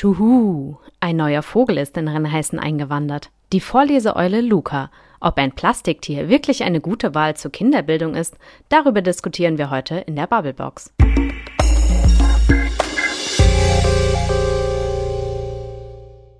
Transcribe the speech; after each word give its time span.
Schuhu, 0.00 0.76
ein 1.00 1.16
neuer 1.16 1.42
Vogel 1.42 1.76
ist 1.76 1.96
in 1.96 2.06
Rennheißen 2.06 2.60
eingewandert. 2.60 3.32
Die 3.52 3.58
Vorleseeule 3.58 4.42
Luca. 4.42 4.92
Ob 5.18 5.38
ein 5.38 5.50
Plastiktier 5.50 6.28
wirklich 6.28 6.62
eine 6.62 6.80
gute 6.80 7.16
Wahl 7.16 7.34
zur 7.34 7.50
Kinderbildung 7.50 8.14
ist, 8.14 8.38
darüber 8.68 9.02
diskutieren 9.02 9.58
wir 9.58 9.70
heute 9.70 9.96
in 9.96 10.14
der 10.14 10.28
Bubblebox. 10.28 10.94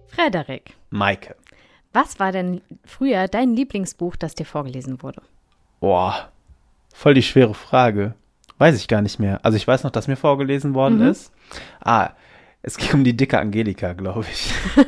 Frederik. 0.06 0.76
Maike. 0.90 1.34
Was 1.92 2.20
war 2.20 2.30
denn 2.30 2.60
früher 2.84 3.26
dein 3.26 3.54
Lieblingsbuch, 3.54 4.14
das 4.14 4.36
dir 4.36 4.46
vorgelesen 4.46 5.02
wurde? 5.02 5.22
Boah, 5.80 6.28
voll 6.94 7.14
die 7.14 7.24
schwere 7.24 7.54
Frage. 7.54 8.14
Weiß 8.58 8.76
ich 8.76 8.86
gar 8.86 9.02
nicht 9.02 9.18
mehr. 9.18 9.44
Also 9.44 9.56
ich 9.56 9.66
weiß 9.66 9.82
noch, 9.82 9.90
dass 9.90 10.06
mir 10.06 10.14
vorgelesen 10.14 10.74
worden 10.74 10.98
mhm. 10.98 11.08
ist. 11.08 11.32
Ah, 11.80 12.10
es 12.62 12.76
ging 12.76 12.92
um 12.94 13.04
die 13.04 13.16
dicke 13.16 13.38
Angelika, 13.38 13.92
glaube 13.92 14.26
ich. 14.30 14.52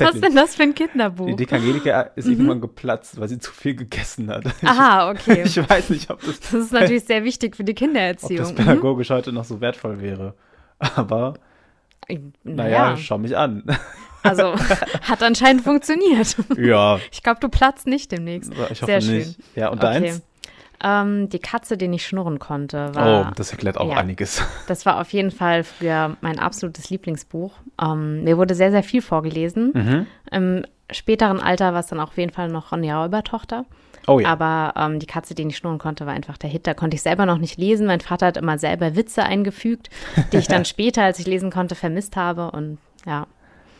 Was 0.00 0.14
ist 0.14 0.24
denn 0.24 0.34
das 0.34 0.54
für 0.54 0.62
ein 0.62 0.74
Kinderbuch? 0.74 1.26
Die 1.26 1.36
dicke 1.36 1.56
Angelika 1.56 2.00
ist 2.16 2.26
mhm. 2.26 2.32
irgendwann 2.32 2.60
geplatzt, 2.60 3.20
weil 3.20 3.28
sie 3.28 3.38
zu 3.38 3.52
viel 3.52 3.74
gegessen 3.74 4.30
hat. 4.30 4.44
Aha, 4.64 5.10
okay. 5.10 5.42
Ich 5.44 5.56
weiß 5.56 5.90
nicht, 5.90 6.10
ob 6.10 6.20
das. 6.24 6.40
Das 6.40 6.54
ist 6.54 6.72
natürlich 6.72 7.04
sehr 7.04 7.24
wichtig 7.24 7.56
für 7.56 7.64
die 7.64 7.74
Kindererziehung. 7.74 8.46
Ob 8.46 8.56
das 8.56 8.66
pädagogisch 8.66 9.10
mhm. 9.10 9.14
heute 9.14 9.32
noch 9.32 9.44
so 9.44 9.60
wertvoll 9.60 10.00
wäre. 10.00 10.34
Aber, 10.78 11.34
naja, 12.08 12.24
naja 12.44 12.96
schau 12.96 13.18
mich 13.18 13.36
an. 13.36 13.64
Also 14.22 14.56
hat 15.02 15.22
anscheinend 15.22 15.62
funktioniert. 15.62 16.34
Ja. 16.56 16.98
Ich 17.12 17.22
glaube, 17.22 17.38
du 17.38 17.48
platzt 17.48 17.86
nicht 17.86 18.10
demnächst. 18.10 18.50
Ich 18.50 18.82
hoffe 18.82 18.86
Sehr 18.86 19.00
schön. 19.00 19.18
nicht. 19.18 19.38
Ja, 19.54 19.68
und 19.68 19.78
okay. 19.78 20.00
deins? 20.00 20.22
Ähm, 20.86 21.28
die 21.28 21.40
Katze, 21.40 21.76
die 21.76 21.88
nicht 21.88 22.06
schnurren 22.06 22.38
konnte, 22.38 22.94
war. 22.94 23.28
Oh, 23.28 23.32
das 23.34 23.50
erklärt 23.50 23.76
auch 23.76 23.90
ja, 23.90 23.96
einiges. 23.96 24.42
Das 24.68 24.86
war 24.86 25.00
auf 25.00 25.12
jeden 25.12 25.32
Fall 25.32 25.64
früher 25.64 26.16
mein 26.20 26.38
absolutes 26.38 26.90
Lieblingsbuch. 26.90 27.54
Ähm, 27.82 28.22
mir 28.22 28.38
wurde 28.38 28.54
sehr, 28.54 28.70
sehr 28.70 28.84
viel 28.84 29.02
vorgelesen. 29.02 29.72
Mhm. 29.74 30.06
Im 30.30 30.64
späteren 30.92 31.40
Alter 31.40 31.72
war 31.72 31.80
es 31.80 31.86
dann 31.86 31.98
auch 31.98 32.08
auf 32.08 32.18
jeden 32.18 32.32
Fall 32.32 32.48
noch 32.48 32.70
Ronja 32.70 33.02
Räubertochter. 33.02 33.64
Oh 34.06 34.20
ja. 34.20 34.28
Aber 34.28 34.74
ähm, 34.76 35.00
die 35.00 35.06
Katze, 35.06 35.34
die 35.34 35.44
nicht 35.44 35.56
schnurren 35.56 35.78
konnte, 35.78 36.06
war 36.06 36.12
einfach 36.12 36.38
der 36.38 36.50
Hit. 36.50 36.68
Da 36.68 36.74
konnte 36.74 36.94
ich 36.94 37.02
selber 37.02 37.26
noch 37.26 37.38
nicht 37.38 37.58
lesen. 37.58 37.88
Mein 37.88 38.00
Vater 38.00 38.26
hat 38.26 38.36
immer 38.36 38.56
selber 38.56 38.94
Witze 38.94 39.24
eingefügt, 39.24 39.90
die 40.32 40.36
ich 40.36 40.46
dann 40.48 40.64
später, 40.64 41.02
als 41.02 41.18
ich 41.18 41.26
lesen 41.26 41.50
konnte, 41.50 41.74
vermisst 41.74 42.14
habe. 42.14 42.52
Und 42.52 42.78
ja. 43.04 43.26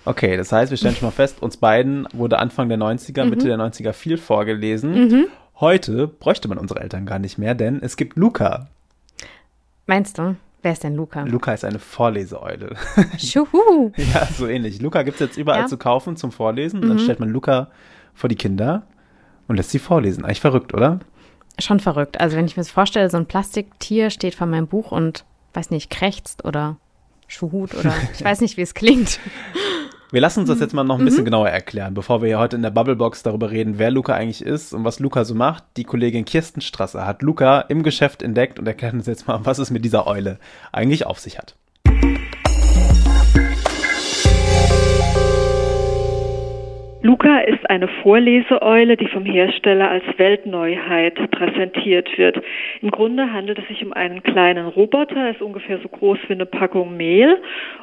Okay, 0.05 0.37
das 0.37 0.51
heißt, 0.51 0.73
wir 0.73 0.79
stellen 0.79 0.97
schon 0.97 1.07
mal 1.07 1.13
fest, 1.13 1.41
uns 1.41 1.57
beiden 1.57 2.09
wurde 2.13 2.41
Anfang 2.41 2.69
der 2.69 2.79
90er, 2.79 3.25
mhm. 3.25 3.31
Mitte 3.31 3.47
der 3.47 3.59
90er 3.59 3.93
viel 3.93 4.19
vorgelesen. 4.19 5.09
Mhm. 5.09 5.27
Heute 5.59 6.07
bräuchte 6.07 6.49
man 6.49 6.59
unsere 6.59 6.81
Eltern 6.81 7.07
gar 7.07 7.19
nicht 7.19 7.39
mehr, 7.39 7.55
denn 7.55 7.81
es 7.83 7.97
gibt 7.97 8.17
Luca. 8.17 8.69
Meinst 9.87 10.19
du? 10.19 10.37
Wer 10.61 10.73
ist 10.73 10.85
denn 10.85 10.95
Luca? 10.95 11.23
Luca 11.23 11.55
ist 11.55 11.65
eine 11.65 11.79
Vorleseeule. 11.79 12.77
Schuhu. 13.19 13.93
ja, 13.97 14.27
so 14.27 14.47
ähnlich. 14.47 14.83
Luca 14.83 15.03
gibt 15.03 15.15
es 15.15 15.21
jetzt 15.21 15.39
überall 15.39 15.61
ja. 15.61 15.67
zu 15.67 15.79
kaufen 15.79 16.17
zum 16.17 16.31
Vorlesen. 16.31 16.81
Mhm. 16.81 16.89
Dann 16.89 16.99
stellt 16.99 17.21
man 17.21 17.31
Luca 17.31 17.71
vor 18.13 18.29
die 18.29 18.37
Kinder 18.37 18.83
und 19.49 19.57
lässt 19.57 19.71
sie 19.71 19.79
vorlesen. 19.79 20.25
Eigentlich 20.25 20.41
verrückt, 20.41 20.75
oder? 20.75 21.01
Schon 21.59 21.81
verrückt. 21.81 22.21
Also 22.21 22.37
wenn 22.37 22.45
ich 22.45 22.57
mir 22.57 22.63
das 22.63 22.71
vorstelle, 22.71 23.09
so 23.09 23.17
ein 23.17 23.27
Plastiktier 23.27 24.11
steht 24.11 24.35
vor 24.35 24.47
meinem 24.47 24.67
Buch 24.67 24.93
und, 24.93 25.25
weiß 25.55 25.71
nicht, 25.71 25.89
krächzt 25.89 26.45
oder 26.45 26.77
Schuhut 27.29 27.75
oder 27.75 27.95
ich 28.13 28.23
weiß 28.23 28.43
nicht, 28.43 28.59
wie 28.59 28.63
es 28.63 28.75
klingt. 28.75 29.21
Wir 30.13 30.21
lassen 30.21 30.41
uns 30.41 30.49
das 30.49 30.61
jetzt 30.61 30.73
mal 30.73 30.85
noch 30.85 31.01
ein 31.01 31.05
bisschen 31.05 31.23
mhm. 31.23 31.27
genauer 31.27 31.49
erklären, 31.49 31.93
bevor 31.93 32.23
wir 32.23 32.29
hier 32.29 32.39
heute 32.39 32.55
in 32.55 32.63
der 32.63 32.71
Bubblebox 32.71 33.25
darüber 33.25 33.51
reden, 33.51 33.75
wer 33.79 33.91
Luca 33.91 34.15
eigentlich 34.15 34.41
ist 34.41 34.73
und 34.73 34.85
was 34.85 35.01
Luca 35.01 35.25
so 35.25 35.35
macht. 35.35 35.65
Die 35.77 35.83
Kollegin 35.83 36.25
Kirsten 36.25 36.61
Strasser 36.61 37.05
hat 37.05 37.23
Luca 37.23 37.63
im 37.63 37.83
Geschäft 37.83 38.23
entdeckt 38.23 38.61
und 38.61 38.69
erklärt 38.69 38.95
uns 38.95 39.09
jetzt 39.09 39.27
mal, 39.27 39.41
was 39.43 39.59
es 39.59 39.73
mit 39.73 39.85
dieser 39.85 40.07
Eule 40.07 40.39
eigentlich 40.71 41.07
auf 41.07 41.19
sich 41.19 41.39
hat. 41.39 41.57
Luca 47.03 47.39
ist 47.41 47.69
eine 47.69 47.89
Vorleseeule, 48.03 48.97
die 48.97 49.09
vom 49.09 49.25
Hersteller 49.25 49.91
als 49.91 50.05
Weltneuheit 50.19 51.15
präsentiert 51.33 52.09
wird. 52.17 52.41
Im 52.81 52.91
Grunde 52.91 53.33
handelt 53.33 53.59
es 53.59 53.69
sich 53.69 53.85
um 53.85 53.93
einen 53.93 54.23
kleinen 54.23 54.67
Roboter, 54.67 55.17
er 55.17 55.31
ist 55.31 55.43
ungefähr 55.43 55.79
so 55.83 55.89
groß 55.89 56.19
wie 56.29 56.35
eine 56.35 56.47
Packung 56.47 56.97
Mehl 56.97 57.39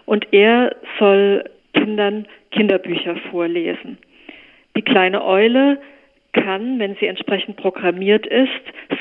und 0.06 0.28
er 0.32 0.76
soll 1.00 1.46
Kindern 1.74 2.28
Kinderbücher 2.52 3.16
vorlesen. 3.30 3.98
Die 4.76 4.82
kleine 4.82 5.24
Eule 5.24 5.80
kann, 6.34 6.80
wenn 6.80 6.96
sie 7.00 7.06
entsprechend 7.06 7.58
programmiert 7.58 8.26
ist, 8.26 8.50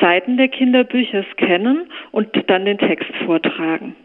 Seiten 0.01 0.37
der 0.37 0.49
Kinderbücher 0.49 1.25
scannen 1.33 1.91
und 2.11 2.29
dann 2.47 2.65
den 2.65 2.79
Text 2.79 3.11
vortragen. 3.25 3.97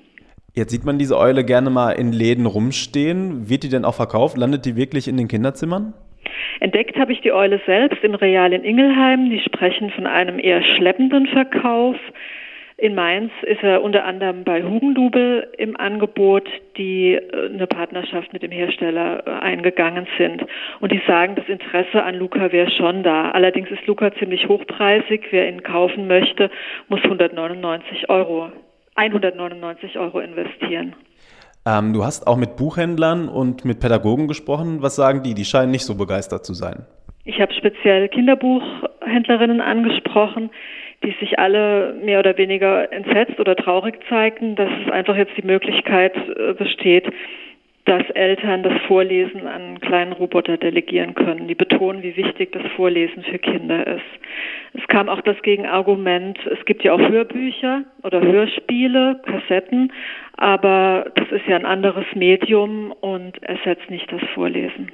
Jetzt 0.54 0.72
sieht 0.72 0.86
man 0.86 0.98
diese 0.98 1.18
Eule 1.18 1.44
gerne 1.44 1.70
mal 1.70 1.92
in 1.92 2.12
Läden 2.12 2.46
rumstehen. 2.46 3.48
Wird 3.50 3.64
die 3.64 3.70
denn 3.70 3.86
auch 3.86 3.94
verkauft? 3.94 4.38
Landet 4.38 4.66
die 4.66 4.76
wirklich 4.76 5.08
in 5.08 5.18
den 5.18 5.28
Kinderzimmern? 5.28 5.94
Entdeckt 6.60 6.98
habe 6.98 7.14
ich 7.14 7.22
die 7.22 7.32
Eule 7.32 7.62
selbst 7.66 8.04
im 8.04 8.16
Real 8.16 8.52
in 8.54 8.64
Ingelheim. 8.64 9.30
Die 9.30 9.40
sprechen 9.40 9.92
von 9.92 10.08
einem 10.08 10.40
eher 10.40 10.64
schleppenden 10.64 11.28
Verkauf. 11.28 11.96
In 12.80 12.94
Mainz 12.94 13.32
ist 13.42 13.64
er 13.64 13.82
unter 13.82 14.06
anderem 14.06 14.44
bei 14.44 14.62
Hugendubel 14.62 15.48
im 15.58 15.76
Angebot, 15.78 16.48
die 16.78 17.16
äh, 17.16 17.50
eine 17.52 17.66
Partnerschaft 17.66 18.32
mit 18.34 18.44
dem 18.44 18.52
Hersteller 18.52 19.26
äh, 19.26 19.32
eingegangen 19.32 20.06
sind. 20.20 20.46
Und 20.80 20.92
die 20.92 21.02
sagen, 21.08 21.34
das 21.36 21.48
Interesse 21.48 22.04
an 22.04 22.14
Luca 22.14 22.52
wäre 22.52 22.70
schon 22.70 23.02
da. 23.02 23.32
Allerdings 23.32 23.72
ist 23.72 23.88
Luca 23.88 24.14
ziemlich 24.20 24.48
hochpreisig. 24.48 25.26
Wer 25.32 25.50
ihn 25.50 25.64
kaufen 25.64 26.06
möchte, 26.06 26.52
muss 26.88 27.02
199 27.04 28.10
Euro, 28.10 28.52
199 28.94 29.98
Euro 29.98 30.20
investieren. 30.20 30.96
Ähm, 31.66 31.94
du 31.94 32.06
hast 32.06 32.28
auch 32.28 32.38
mit 32.38 32.58
Buchhändlern 32.58 33.28
und 33.28 33.66
mit 33.66 33.80
Pädagogen 33.80 34.28
gesprochen. 34.28 34.84
Was 34.84 34.96
sagen 34.96 35.24
die? 35.24 35.34
Die 35.34 35.46
scheinen 35.46 35.72
nicht 35.72 35.86
so 35.86 35.96
begeistert 35.96 36.46
zu 36.46 36.54
sein. 36.54 36.86
Ich 37.26 37.42
habe 37.42 37.54
speziell 37.54 38.08
Kinderbuchhändlerinnen 38.08 39.62
angesprochen 39.62 40.52
die 41.04 41.16
sich 41.20 41.40
alle 41.40 41.94
mehr 42.04 42.20
oder 42.20 42.38
weniger 42.38 42.92
entsetzt 42.92 43.40
oder 43.40 43.56
traurig 43.56 43.96
zeigten, 44.10 44.56
dass 44.56 44.70
es 44.84 44.92
einfach 44.92 45.16
jetzt 45.16 45.38
die 45.38 45.46
Möglichkeit 45.46 46.16
äh, 46.16 46.54
besteht, 46.54 47.06
dass 47.88 48.04
Eltern 48.16 48.64
das 48.64 48.74
Vorlesen 48.86 49.48
an 49.48 49.62
einen 49.62 49.80
kleinen 49.80 50.12
Roboter 50.12 50.58
delegieren 50.58 51.16
können. 51.16 51.48
Die 51.48 51.56
betonen, 51.56 52.04
wie 52.04 52.18
wichtig 52.18 52.52
das 52.52 52.64
Vorlesen 52.76 53.24
für 53.24 53.40
Kinder 53.40 53.88
ist. 53.88 54.02
Es 54.74 54.86
kam 54.90 55.08
auch 55.08 55.22
das 55.22 55.42
Gegenargument, 55.42 56.38
es 56.48 56.64
gibt 56.66 56.84
ja 56.84 56.92
auch 56.92 57.00
Hörbücher 57.00 57.84
oder 58.04 58.22
Hörspiele, 58.22 59.22
Kassetten, 59.26 59.94
aber 60.36 61.06
das 61.16 61.32
ist 61.32 61.48
ja 61.48 61.56
ein 61.56 61.66
anderes 61.66 62.06
Medium 62.14 62.92
und 62.92 63.42
ersetzt 63.42 63.90
nicht 63.90 64.12
das 64.12 64.22
Vorlesen. 64.34 64.92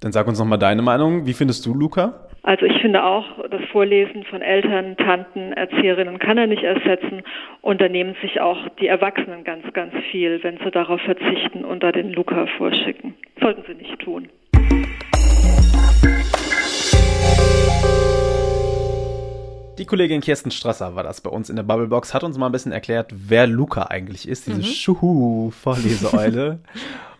Dann 0.00 0.12
sag 0.12 0.28
uns 0.28 0.38
nochmal 0.38 0.58
deine 0.58 0.82
Meinung. 0.82 1.26
Wie 1.26 1.32
findest 1.32 1.64
du 1.64 1.72
Luca? 1.72 2.28
Also 2.46 2.66
ich 2.66 2.78
finde 2.82 3.02
auch, 3.02 3.24
das 3.48 3.62
Vorlesen 3.72 4.22
von 4.24 4.42
Eltern, 4.42 4.98
Tanten, 4.98 5.54
Erzieherinnen 5.54 6.18
kann 6.18 6.36
er 6.36 6.46
nicht 6.46 6.62
ersetzen. 6.62 7.22
Und 7.62 7.80
da 7.80 7.88
nehmen 7.88 8.16
sich 8.20 8.38
auch 8.42 8.68
die 8.78 8.86
Erwachsenen 8.86 9.44
ganz, 9.44 9.64
ganz 9.72 9.94
viel, 10.10 10.44
wenn 10.44 10.58
sie 10.58 10.70
darauf 10.70 11.00
verzichten 11.00 11.64
und 11.64 11.82
da 11.82 11.90
den 11.90 12.12
Luca 12.12 12.46
vorschicken. 12.58 13.14
Sollten 13.40 13.62
sie 13.66 13.72
nicht 13.72 13.98
tun. 13.98 14.28
Die 19.78 19.86
Kollegin 19.86 20.20
Kirsten 20.20 20.50
Strasser 20.50 20.94
war 20.94 21.02
das 21.02 21.22
bei 21.22 21.30
uns 21.30 21.48
in 21.48 21.56
der 21.56 21.62
Bubblebox, 21.62 22.12
hat 22.12 22.24
uns 22.24 22.36
mal 22.36 22.46
ein 22.46 22.52
bisschen 22.52 22.72
erklärt, 22.72 23.10
wer 23.10 23.46
Luca 23.46 23.84
eigentlich 23.84 24.28
ist, 24.28 24.46
diese 24.46 24.58
mhm. 24.58 24.64
Schuhu-Vorleseeule. 24.64 26.58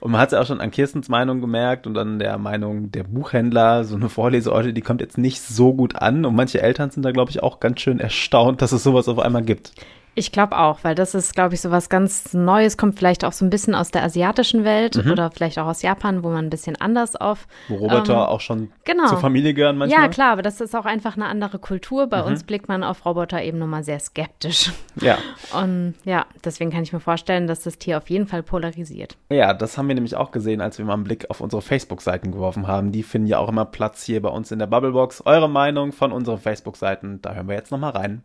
Und 0.04 0.10
man 0.10 0.20
hat 0.20 0.28
es 0.28 0.32
ja 0.32 0.42
auch 0.42 0.46
schon 0.46 0.60
an 0.60 0.70
Kirstens 0.70 1.08
Meinung 1.08 1.40
gemerkt 1.40 1.86
und 1.86 1.96
an 1.96 2.18
der 2.18 2.36
Meinung 2.36 2.92
der 2.92 3.04
Buchhändler, 3.04 3.84
so 3.84 3.96
eine 3.96 4.10
Vorleseeule, 4.10 4.74
die 4.74 4.82
kommt 4.82 5.00
jetzt 5.00 5.16
nicht 5.16 5.40
so 5.40 5.72
gut 5.72 5.96
an. 5.96 6.26
Und 6.26 6.36
manche 6.36 6.60
Eltern 6.60 6.90
sind 6.90 7.04
da, 7.06 7.10
glaube 7.10 7.30
ich, 7.30 7.42
auch 7.42 7.58
ganz 7.58 7.80
schön 7.80 8.00
erstaunt, 8.00 8.60
dass 8.60 8.72
es 8.72 8.82
sowas 8.82 9.08
auf 9.08 9.18
einmal 9.18 9.44
gibt. 9.44 9.72
Ich 10.14 10.30
glaube 10.30 10.56
auch, 10.58 10.78
weil 10.82 10.94
das 10.94 11.14
ist, 11.14 11.34
glaube 11.34 11.54
ich, 11.54 11.60
so 11.60 11.70
was 11.70 11.88
ganz 11.88 12.34
Neues, 12.34 12.76
kommt 12.76 12.98
vielleicht 12.98 13.24
auch 13.24 13.32
so 13.32 13.44
ein 13.44 13.50
bisschen 13.50 13.74
aus 13.74 13.90
der 13.90 14.04
asiatischen 14.04 14.64
Welt 14.64 15.02
mhm. 15.02 15.10
oder 15.10 15.30
vielleicht 15.30 15.58
auch 15.58 15.66
aus 15.66 15.82
Japan, 15.82 16.22
wo 16.22 16.30
man 16.30 16.46
ein 16.46 16.50
bisschen 16.50 16.76
anders 16.76 17.16
auf. 17.16 17.48
Wo 17.68 17.76
Roboter 17.76 18.14
ähm, 18.14 18.18
auch 18.20 18.40
schon 18.40 18.70
genau. 18.84 19.08
zur 19.08 19.18
Familie 19.18 19.54
gehören 19.54 19.76
manchmal. 19.76 20.02
Ja, 20.02 20.08
klar, 20.08 20.32
aber 20.32 20.42
das 20.42 20.60
ist 20.60 20.74
auch 20.76 20.84
einfach 20.84 21.16
eine 21.16 21.26
andere 21.26 21.58
Kultur. 21.58 22.06
Bei 22.06 22.22
mhm. 22.22 22.28
uns 22.28 22.44
blickt 22.44 22.68
man 22.68 22.84
auf 22.84 23.04
Roboter 23.04 23.42
eben 23.42 23.58
nochmal 23.58 23.82
sehr 23.82 23.98
skeptisch. 23.98 24.72
Ja. 25.00 25.18
Und 25.52 25.94
ja, 26.04 26.26
deswegen 26.44 26.70
kann 26.70 26.82
ich 26.82 26.92
mir 26.92 27.00
vorstellen, 27.00 27.46
dass 27.46 27.62
das 27.62 27.78
Tier 27.78 27.98
auf 27.98 28.08
jeden 28.08 28.26
Fall 28.26 28.42
polarisiert. 28.42 29.16
Ja, 29.30 29.52
das 29.52 29.76
haben 29.76 29.88
wir 29.88 29.94
nämlich 29.96 30.14
auch 30.14 30.30
gesehen, 30.30 30.60
als 30.60 30.78
wir 30.78 30.84
mal 30.84 30.94
einen 30.94 31.04
Blick 31.04 31.28
auf 31.30 31.40
unsere 31.40 31.62
Facebook-Seiten 31.62 32.30
geworfen 32.30 32.68
haben. 32.68 32.92
Die 32.92 33.02
finden 33.02 33.26
ja 33.26 33.38
auch 33.38 33.48
immer 33.48 33.64
Platz 33.64 34.04
hier 34.04 34.22
bei 34.22 34.28
uns 34.28 34.52
in 34.52 34.60
der 34.60 34.66
Bubblebox. 34.66 35.22
Eure 35.26 35.48
Meinung 35.48 35.92
von 35.92 36.12
unseren 36.12 36.38
Facebook-Seiten, 36.38 37.20
da 37.20 37.34
hören 37.34 37.48
wir 37.48 37.56
jetzt 37.56 37.72
nochmal 37.72 37.90
rein. 37.90 38.22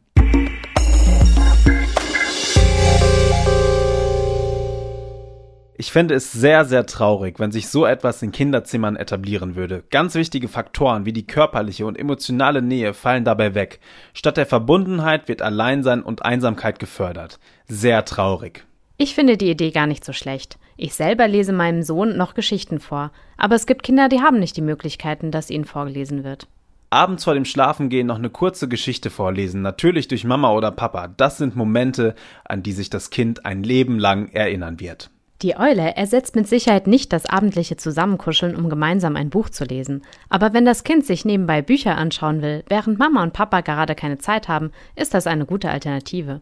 Ich 5.89 5.93
fände 5.93 6.13
es 6.13 6.33
sehr, 6.33 6.65
sehr 6.65 6.85
traurig, 6.85 7.39
wenn 7.39 7.53
sich 7.53 7.69
so 7.69 7.85
etwas 7.85 8.21
in 8.21 8.33
Kinderzimmern 8.33 8.97
etablieren 8.97 9.55
würde. 9.55 9.85
Ganz 9.89 10.13
wichtige 10.13 10.49
Faktoren 10.49 11.05
wie 11.05 11.13
die 11.13 11.25
körperliche 11.25 11.85
und 11.85 11.97
emotionale 11.97 12.61
Nähe 12.61 12.93
fallen 12.93 13.23
dabei 13.23 13.55
weg. 13.55 13.79
Statt 14.13 14.35
der 14.35 14.45
Verbundenheit 14.45 15.29
wird 15.29 15.41
Alleinsein 15.41 16.03
und 16.03 16.25
Einsamkeit 16.25 16.79
gefördert. 16.79 17.39
Sehr 17.65 18.03
traurig. 18.03 18.65
Ich 18.97 19.15
finde 19.15 19.37
die 19.37 19.49
Idee 19.49 19.71
gar 19.71 19.87
nicht 19.87 20.03
so 20.03 20.11
schlecht. 20.11 20.59
Ich 20.75 20.93
selber 20.93 21.29
lese 21.29 21.53
meinem 21.53 21.81
Sohn 21.81 22.17
noch 22.17 22.33
Geschichten 22.33 22.81
vor. 22.81 23.11
Aber 23.37 23.55
es 23.55 23.65
gibt 23.65 23.81
Kinder, 23.81 24.09
die 24.09 24.19
haben 24.19 24.37
nicht 24.37 24.57
die 24.57 24.61
Möglichkeiten, 24.61 25.31
dass 25.31 25.49
ihnen 25.49 25.65
vorgelesen 25.65 26.25
wird. 26.25 26.47
Abends 26.91 27.23
vor 27.23 27.35
dem 27.35 27.45
Schlafengehen 27.45 28.07
noch 28.07 28.17
eine 28.17 28.31
kurze 28.31 28.67
Geschichte 28.67 29.11
vorlesen, 29.11 29.61
natürlich 29.61 30.07
durch 30.07 30.23
Mama 30.23 30.51
oder 30.53 30.71
Papa. 30.71 31.07
Das 31.07 31.37
sind 31.37 31.55
Momente, 31.55 32.15
an 32.45 32.63
die 32.63 32.71
sich 32.71 32.89
das 32.89 33.11
Kind 33.11 33.45
ein 33.45 33.61
Leben 33.61 33.99
lang 33.99 34.29
erinnern 34.29 34.79
wird. 34.79 35.11
Die 35.43 35.55
Eule 35.55 35.95
ersetzt 35.95 36.35
mit 36.35 36.47
Sicherheit 36.47 36.87
nicht 36.87 37.13
das 37.13 37.27
abendliche 37.27 37.77
Zusammenkuscheln, 37.77 38.55
um 38.55 38.71
gemeinsam 38.71 39.15
ein 39.17 39.29
Buch 39.29 39.49
zu 39.49 39.65
lesen. 39.65 40.01
Aber 40.29 40.51
wenn 40.53 40.65
das 40.65 40.83
Kind 40.83 41.05
sich 41.05 41.25
nebenbei 41.25 41.61
Bücher 41.61 41.95
anschauen 41.95 42.41
will, 42.41 42.63
während 42.69 42.97
Mama 42.97 43.21
und 43.21 43.33
Papa 43.33 43.61
gerade 43.61 43.93
keine 43.93 44.17
Zeit 44.17 44.47
haben, 44.47 44.71
ist 44.95 45.13
das 45.13 45.27
eine 45.27 45.45
gute 45.45 45.69
Alternative. 45.69 46.41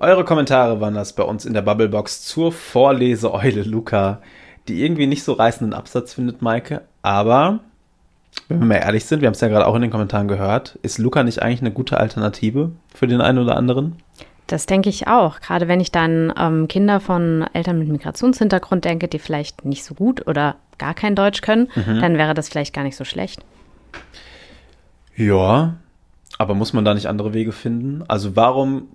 Eure 0.00 0.24
Kommentare 0.24 0.80
waren 0.80 0.94
das 0.94 1.12
bei 1.12 1.22
uns 1.22 1.44
in 1.44 1.52
der 1.52 1.62
Bubblebox 1.62 2.22
zur 2.22 2.50
Vorleseeule 2.50 3.62
Luca 3.62 4.22
die 4.68 4.84
irgendwie 4.84 5.06
nicht 5.06 5.24
so 5.24 5.32
reißenden 5.32 5.74
Absatz 5.74 6.14
findet, 6.14 6.42
Maike. 6.42 6.82
Aber, 7.02 7.60
wenn 8.48 8.60
wir 8.60 8.66
mal 8.66 8.74
ehrlich 8.76 9.04
sind, 9.04 9.20
wir 9.20 9.26
haben 9.26 9.34
es 9.34 9.40
ja 9.40 9.48
gerade 9.48 9.66
auch 9.66 9.74
in 9.74 9.82
den 9.82 9.90
Kommentaren 9.90 10.28
gehört, 10.28 10.78
ist 10.82 10.98
Luca 10.98 11.22
nicht 11.22 11.42
eigentlich 11.42 11.60
eine 11.60 11.72
gute 11.72 11.98
Alternative 11.98 12.72
für 12.94 13.06
den 13.06 13.20
einen 13.20 13.38
oder 13.38 13.56
anderen? 13.56 13.96
Das 14.46 14.66
denke 14.66 14.88
ich 14.88 15.08
auch. 15.08 15.40
Gerade 15.40 15.66
wenn 15.66 15.80
ich 15.80 15.90
dann 15.90 16.32
ähm, 16.38 16.68
Kinder 16.68 17.00
von 17.00 17.44
Eltern 17.52 17.78
mit 17.78 17.88
Migrationshintergrund 17.88 18.84
denke, 18.84 19.08
die 19.08 19.18
vielleicht 19.18 19.64
nicht 19.64 19.84
so 19.84 19.94
gut 19.94 20.26
oder 20.26 20.56
gar 20.78 20.94
kein 20.94 21.16
Deutsch 21.16 21.40
können, 21.40 21.68
mhm. 21.74 22.00
dann 22.00 22.16
wäre 22.16 22.34
das 22.34 22.48
vielleicht 22.48 22.74
gar 22.74 22.84
nicht 22.84 22.96
so 22.96 23.04
schlecht. 23.04 23.44
Ja, 25.16 25.76
aber 26.38 26.54
muss 26.54 26.72
man 26.72 26.84
da 26.84 26.94
nicht 26.94 27.06
andere 27.06 27.32
Wege 27.32 27.52
finden? 27.52 28.04
Also 28.06 28.36
warum 28.36 28.88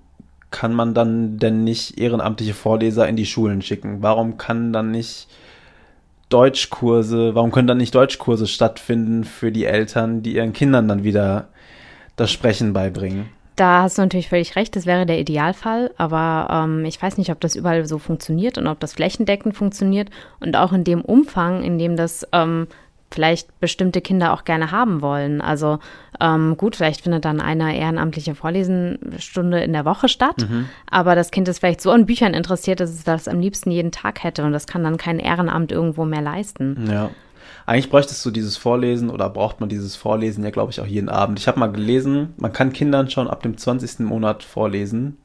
kann 0.52 0.74
man 0.74 0.94
dann 0.94 1.38
denn 1.38 1.64
nicht 1.64 1.98
ehrenamtliche 1.98 2.54
Vorleser 2.54 3.08
in 3.08 3.16
die 3.16 3.26
Schulen 3.26 3.62
schicken? 3.62 4.02
Warum 4.02 4.38
kann 4.38 4.72
dann 4.72 4.92
nicht 4.92 5.28
Deutschkurse, 6.32 7.36
warum 7.36 7.52
können 7.52 7.68
dann 7.68 7.78
nicht 7.78 7.94
Deutschkurse 7.94 8.48
stattfinden 8.48 9.24
für 9.24 9.52
die 9.52 9.66
Eltern, 9.66 10.24
die 10.24 10.36
ihren 10.36 10.54
Kindern 10.54 10.88
dann 10.88 11.04
wieder 11.04 11.50
das 12.16 12.32
Sprechen 12.32 12.74
beibringen? 12.74 13.30
Da 13.56 13.84
hast 13.84 13.98
du 13.98 14.02
natürlich 14.02 14.30
völlig 14.30 14.56
recht, 14.56 14.76
das 14.76 14.86
wäre 14.86 15.06
der 15.06 15.20
Idealfall, 15.20 15.92
aber 15.98 16.48
ähm, 16.50 16.86
ich 16.86 17.02
weiß 17.02 17.18
nicht, 17.18 17.32
ob 17.32 17.40
das 17.42 17.56
überall 17.56 17.86
so 17.86 18.00
funktioniert 18.00 18.58
und 18.58 18.66
ob 18.66 18.80
das 18.80 18.94
flächendeckend 18.94 19.56
funktioniert 19.56 20.10
und 20.40 20.56
auch 20.56 20.72
in 20.72 20.84
dem 20.84 21.02
Umfang, 21.02 21.62
in 21.62 21.78
dem 21.78 21.98
das 21.98 22.26
ähm, 22.32 22.68
vielleicht 23.12 23.60
bestimmte 23.60 24.02
Kinder 24.02 24.34
auch 24.34 24.44
gerne 24.44 24.72
haben 24.72 25.02
wollen. 25.02 25.42
Also 25.42 25.80
ähm, 26.20 26.56
gut, 26.58 26.76
vielleicht 26.76 27.02
findet 27.02 27.26
dann 27.26 27.42
eine 27.42 27.78
ehrenamtliche 27.78 28.36
Vorlesenstunde 28.36 29.62
in 29.62 29.74
der 29.74 29.86
Woche 29.86 30.08
statt, 30.08 30.48
mhm. 30.50 30.70
aber 30.90 31.16
das 31.16 31.32
Kind 31.32 31.48
ist 31.48 31.60
vielleicht 31.60 31.82
so 31.82 31.92
an 31.92 32.06
Büchern 32.06 32.34
interessiert, 32.34 32.80
dass 32.80 32.92
es 32.92 33.04
das 33.04 33.28
am 33.28 33.40
liebsten 33.40 33.72
jeden 33.72 33.92
Tag 33.92 34.24
hätte 34.24 34.44
und 34.44 34.54
das 34.54 34.68
kann 34.68 34.84
dann 34.84 34.98
kein 34.98 35.20
Ehrenamt 35.20 35.72
irgendwo 35.72 36.06
mehr 36.06 36.22
leisten. 36.22 36.88
Ja. 36.90 37.10
Eigentlich 37.66 37.90
bräuchtest 37.90 38.26
du 38.26 38.32
dieses 38.32 38.58
Vorlesen 38.58 39.10
oder 39.10 39.30
braucht 39.30 39.60
man 39.60 39.70
dieses 39.70 39.96
Vorlesen 39.96 40.44
ja, 40.44 40.50
glaube 40.50 40.72
ich, 40.72 40.82
auch 40.82 40.88
jeden 40.88 41.10
Abend. 41.10 41.40
Ich 41.40 41.48
habe 41.48 41.60
mal 41.60 41.72
gelesen, 41.72 42.34
man 42.38 42.54
kann 42.54 42.74
Kindern 42.74 43.10
schon 43.10 43.28
ab 43.28 43.44
dem 43.44 43.58
20. 43.58 44.00
Monat 44.00 44.44
vorlesen. 44.44 45.18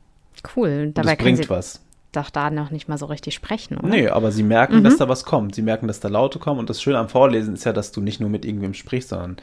Cool, 0.54 0.90
dabei 0.92 1.16
das 1.16 1.24
bringt 1.24 1.50
was 1.50 1.85
doch 2.16 2.30
da 2.30 2.50
noch 2.50 2.70
nicht 2.70 2.88
mal 2.88 2.98
so 2.98 3.06
richtig 3.06 3.34
sprechen, 3.34 3.76
oder? 3.78 3.88
Nee, 3.88 4.08
aber 4.08 4.32
sie 4.32 4.42
merken, 4.42 4.78
mhm. 4.78 4.84
dass 4.84 4.96
da 4.96 5.08
was 5.08 5.24
kommt. 5.24 5.54
Sie 5.54 5.62
merken, 5.62 5.86
dass 5.86 6.00
da 6.00 6.08
Laute 6.08 6.38
kommen. 6.38 6.60
Und 6.60 6.70
das 6.70 6.82
Schöne 6.82 6.98
am 6.98 7.08
Vorlesen 7.08 7.54
ist 7.54 7.64
ja, 7.64 7.72
dass 7.72 7.92
du 7.92 8.00
nicht 8.00 8.20
nur 8.20 8.30
mit 8.30 8.44
irgendwem 8.44 8.74
sprichst, 8.74 9.10
sondern 9.10 9.36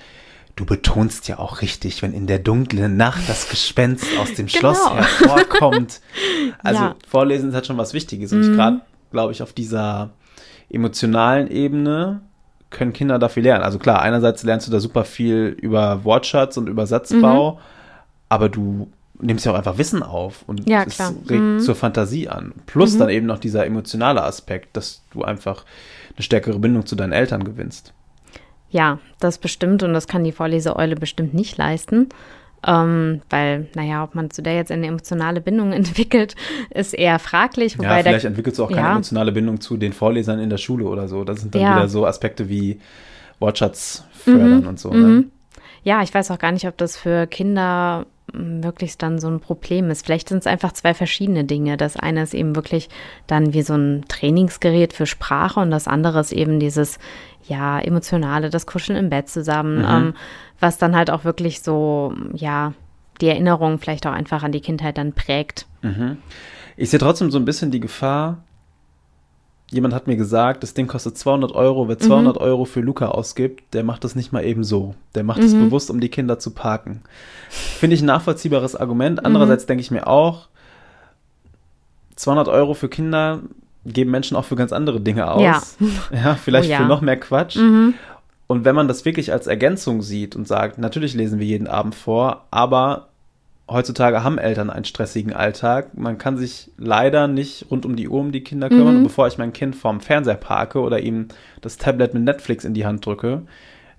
du 0.56 0.66
betonst 0.66 1.28
ja 1.28 1.40
auch 1.40 1.62
richtig, 1.62 2.02
wenn 2.02 2.14
in 2.14 2.28
der 2.28 2.40
dunklen 2.40 2.98
Nacht 2.98 3.28
das 3.28 3.50
Gespenst 3.50 4.06
aus 4.20 4.34
dem 4.34 4.48
Schloss 4.50 4.84
genau. 4.84 4.96
hervorkommt. 4.96 6.02
Also 6.62 6.82
ja. 6.82 6.96
Vorlesen 7.08 7.50
ist 7.50 7.56
halt 7.56 7.66
schon 7.66 7.78
was 7.78 7.94
Wichtiges. 7.94 8.32
Und 8.32 8.42
mhm. 8.42 8.56
gerade, 8.56 8.82
glaube 9.12 9.32
ich, 9.32 9.42
auf 9.42 9.54
dieser 9.54 10.12
emotionalen 10.70 11.50
Ebene 11.50 12.22
können 12.70 12.94
Kinder 12.94 13.20
da 13.20 13.30
viel 13.30 13.44
lernen. 13.44 13.64
Also 13.64 13.80
klar, 13.80 14.02
einerseits 14.02 14.44
lernst 14.44 14.68
du 14.68 14.72
da 14.72 14.80
super 14.80 15.04
viel 15.04 15.56
über 15.62 16.04
Wortschatz 16.04 16.58
und 16.58 16.68
Übersatzbau, 16.68 17.54
mhm. 17.54 17.60
aber 18.30 18.50
du 18.50 18.90
nimmst 19.20 19.46
ja 19.46 19.52
auch 19.52 19.58
einfach 19.58 19.78
Wissen 19.78 20.04
auf 20.04 20.44
und 20.48 20.68
ja, 20.68 20.84
es 20.84 21.00
regt 21.00 21.32
mhm. 21.32 21.60
zur 21.60 21.76
Fantasie 21.76 22.30
an. 22.30 22.54
Plus 22.66 22.94
mhm. 22.94 23.00
dann 23.00 23.10
eben 23.10 23.28
noch 23.28 23.40
dieser 23.40 23.66
emotionale 23.66 24.24
Aspekt, 24.24 24.76
dass 24.76 25.04
du 25.12 25.24
einfach 25.24 25.66
eine 26.16 26.24
stärkere 26.24 26.60
Bindung 26.60 26.86
zu 26.86 26.96
deinen 26.96 27.14
Eltern 27.14 27.44
gewinnst. 27.44 27.94
Ja, 28.70 29.00
das 29.20 29.38
bestimmt 29.38 29.84
und 29.84 29.94
das 29.94 30.08
kann 30.08 30.24
die 30.24 30.32
Vorleseeule 30.32 30.96
bestimmt 30.96 31.34
nicht 31.34 31.58
leisten. 31.58 32.10
Ähm, 32.66 33.22
weil, 33.30 33.68
naja, 33.76 34.06
ob 34.06 34.16
man 34.16 34.32
zu 34.32 34.42
der 34.42 34.56
jetzt 34.56 34.72
eine 34.72 34.88
emotionale 34.88 35.42
Bindung 35.42 35.74
entwickelt, 35.74 36.36
ist 36.70 36.94
eher 36.94 37.20
fraglich. 37.20 37.78
Wobei 37.78 37.98
ja, 37.98 38.04
vielleicht 38.04 38.26
entwickelst 38.26 38.58
du 38.58 38.64
auch 38.64 38.70
keine 38.70 38.82
ja. 38.82 38.92
emotionale 38.94 39.32
Bindung 39.32 39.60
zu 39.60 39.78
den 39.78 39.94
Vorlesern 39.94 40.40
in 40.40 40.50
der 40.50 40.58
Schule 40.58 40.86
oder 40.86 41.08
so. 41.08 41.24
Das 41.24 41.42
sind 41.42 41.54
dann 41.54 41.62
ja. 41.62 41.76
wieder 41.76 41.90
so 41.90 42.06
Aspekte 42.06 42.50
wie 42.50 42.80
Wortschatz 43.40 44.06
fördern 44.14 44.62
mhm. 44.62 44.68
und 44.68 44.80
so. 44.80 44.92
Ne? 44.92 44.98
Mhm. 44.98 45.32
Ja, 45.84 46.02
ich 46.02 46.14
weiß 46.14 46.32
auch 46.32 46.40
gar 46.40 46.54
nicht, 46.54 46.66
ob 46.66 46.78
das 46.78 46.96
für 46.96 47.28
Kinder 47.28 48.06
wirklich 48.34 48.98
dann 48.98 49.20
so 49.20 49.28
ein 49.30 49.40
Problem 49.40 49.90
ist. 49.90 50.06
Vielleicht 50.06 50.30
sind 50.30 50.40
es 50.40 50.48
einfach 50.48 50.74
zwei 50.74 50.94
verschiedene 50.94 51.44
Dinge. 51.44 51.78
Das 51.78 51.96
eine 51.96 52.24
ist 52.24 52.34
eben 52.34 52.56
wirklich 52.56 52.90
dann 53.28 53.54
wie 53.54 53.62
so 53.62 53.76
ein 53.76 54.06
Trainingsgerät 54.08 54.94
für 54.94 55.06
Sprache 55.06 55.60
und 55.60 55.72
das 55.72 55.88
andere 55.88 56.20
ist 56.20 56.32
eben 56.32 56.60
dieses, 56.60 57.00
ja, 57.48 57.80
emotionale, 57.80 58.50
das 58.50 58.66
Kuscheln 58.66 58.98
im 58.98 59.10
Bett 59.10 59.30
zusammen, 59.30 59.80
mhm. 59.80 59.88
ähm, 59.88 60.14
was 60.60 60.78
dann 60.78 60.96
halt 60.96 61.10
auch 61.10 61.24
wirklich 61.24 61.62
so, 61.62 62.14
ja, 62.34 62.74
die 63.22 63.28
Erinnerung 63.28 63.80
vielleicht 63.80 64.08
auch 64.08 64.12
einfach 64.12 64.44
an 64.44 64.52
die 64.52 64.62
Kindheit 64.62 64.98
dann 64.98 65.14
prägt. 65.14 65.68
Mhm. 65.82 66.18
Ich 66.76 66.90
sehe 66.90 67.00
trotzdem 67.00 67.30
so 67.30 67.38
ein 67.38 67.46
bisschen 67.46 67.70
die 67.70 67.80
Gefahr, 67.80 68.44
jemand 69.74 69.94
hat 69.94 70.08
mir 70.08 70.16
gesagt, 70.16 70.64
das 70.64 70.74
Ding 70.74 70.88
kostet 70.88 71.18
200 71.18 71.52
Euro. 71.54 71.88
Wer 71.88 71.98
200 71.98 72.36
mhm. 72.36 72.42
Euro 72.42 72.66
für 72.66 72.80
Luca 72.80 73.08
ausgibt, 73.08 73.74
der 73.74 73.84
macht 73.84 74.04
das 74.04 74.16
nicht 74.16 74.32
mal 74.32 74.44
eben 74.46 74.64
so. 74.64 74.96
Der 75.16 75.24
macht 75.24 75.42
es 75.42 75.54
mhm. 75.54 75.66
bewusst, 75.66 75.90
um 75.90 76.00
die 76.00 76.10
Kinder 76.10 76.40
zu 76.40 76.52
parken. 76.52 77.02
Finde 77.50 77.96
ich 77.96 78.02
ein 78.02 78.08
nachvollziehbares 78.08 78.76
Argument. 78.76 79.26
Andererseits 79.26 79.64
mhm. 79.64 79.68
denke 79.68 79.82
ich 79.82 79.92
mir 79.92 80.08
auch, 80.08 80.48
200 82.16 82.48
Euro 82.48 82.74
für 82.74 82.90
Kinder 82.90 83.40
geben 83.86 84.12
Menschen 84.12 84.38
auch 84.38 84.46
für 84.46 84.56
ganz 84.56 84.72
andere 84.72 85.02
Dinge 85.02 85.30
aus. 85.30 85.42
Ja, 85.42 85.88
ja 86.12 86.36
vielleicht 86.36 86.70
oh, 86.70 86.72
ja. 86.72 86.78
für 86.78 86.86
noch 86.86 87.02
mehr 87.02 87.20
Quatsch. 87.20 87.58
Mhm. 87.58 87.96
Und 88.48 88.66
wenn 88.66 88.76
man 88.76 88.88
das 88.88 89.06
wirklich 89.06 89.32
als 89.32 89.48
Ergänzung 89.48 90.02
sieht 90.02 90.36
und 90.36 90.48
sagt, 90.48 90.78
natürlich 90.78 91.16
lesen 91.16 91.40
wir 91.40 91.48
jeden 91.48 91.68
Abend 91.68 91.96
vor, 91.96 92.46
aber 92.52 93.08
heutzutage 93.68 94.24
haben 94.24 94.38
Eltern 94.38 94.70
einen 94.70 94.86
stressigen 94.86 95.34
Alltag. 95.34 95.98
Man 95.98 96.18
kann 96.18 96.38
sich 96.38 96.72
leider 96.78 97.28
nicht 97.28 97.68
rund 97.72 97.86
um 97.86 97.96
die 97.96 98.10
Uhr 98.10 98.20
um 98.20 98.32
die 98.32 98.44
Kinder 98.44 98.70
kümmern. 98.70 98.94
Mhm. 98.94 98.98
Und 98.98 99.04
bevor 99.04 99.28
ich 99.28 99.38
mein 99.38 99.54
Kind 99.54 99.76
vorm 99.76 100.02
Fernseher 100.02 100.36
parke 100.36 100.80
oder 100.80 101.00
ihm 101.00 101.28
das 101.62 101.78
Tablet 101.78 102.14
mit 102.14 102.24
Netflix 102.24 102.66
in 102.66 102.74
die 102.74 102.86
Hand 102.86 103.06
drücke, 103.06 103.44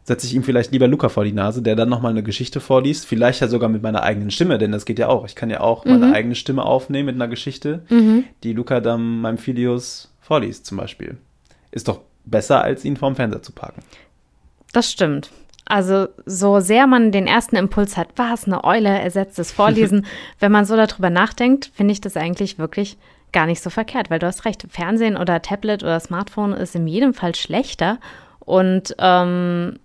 setze 0.02 0.26
ich 0.26 0.35
ihm 0.35 0.42
vielleicht 0.42 0.73
lieber 0.73 0.87
Luca 0.87 1.09
vor 1.09 1.25
die 1.25 1.33
Nase, 1.33 1.62
der 1.62 1.76
dann 1.76 1.88
nochmal 1.88 2.12
eine 2.12 2.23
Geschichte 2.23 2.61
vorliest. 2.61 3.06
Vielleicht 3.06 3.40
ja 3.40 3.49
sogar 3.49 3.71
mit 3.71 3.83
meiner 3.83 4.02
eigenen 4.02 4.30
Stimme, 4.30 4.59
denn 4.59 4.71
das 4.73 4.85
geht 4.85 4.99
ja 4.99 5.09
auch. 5.09 5.25
Ich 5.25 5.35
kann 5.35 5.50
ja 5.50 5.61
auch 5.61 5.85
mhm. 5.85 5.99
meine 5.99 6.14
eigene 6.14 6.35
Stimme 6.35 6.64
aufnehmen 6.64 7.06
mit 7.06 7.14
einer 7.14 7.28
Geschichte, 7.28 7.85
mhm. 7.88 8.25
die 8.42 8.52
Luca 8.52 8.80
dann 8.80 9.21
meinem 9.21 9.38
Filius 9.38 10.12
vorliest, 10.21 10.66
zum 10.66 10.76
Beispiel. 10.76 11.16
Ist 11.71 11.88
doch 11.88 12.00
besser, 12.26 12.62
als 12.62 12.85
ihn 12.85 12.97
vorm 12.97 13.16
Fernseher 13.16 13.42
zu 13.42 13.52
parken. 13.52 13.83
Das 14.73 14.90
stimmt. 14.90 15.30
Also 15.66 16.09
so 16.26 16.61
sehr 16.61 16.87
man 16.87 17.11
den 17.11 17.26
ersten 17.26 17.56
Impuls 17.56 17.97
hat, 17.97 18.09
was, 18.16 18.47
eine 18.47 18.64
Eule 18.64 18.88
ersetzt 18.88 19.38
das 19.38 19.52
Vorlesen, 19.52 20.06
wenn 20.38 20.52
man 20.52 20.64
so 20.64 20.76
darüber 20.76 21.11
nachdenkt, 21.11 21.71
finde 21.75 21.92
ich 21.92 22.00
das 22.00 22.16
eigentlich 22.16 22.59
wirklich 22.59 22.99
gar 23.33 23.47
nicht 23.47 23.62
so 23.62 23.71
verkehrt, 23.71 24.11
weil 24.11 24.18
du 24.18 24.26
hast 24.26 24.44
recht, 24.44 24.66
Fernsehen 24.71 25.16
oder 25.16 25.42
Tablet 25.42 25.83
oder 25.83 25.99
Smartphone 26.00 26.52
ist 26.52 26.75
in 26.75 26.87
jedem 26.87 27.14
Fall 27.14 27.35
schlechter. 27.35 27.99
Und 28.40 28.94
ähm, 28.99 29.80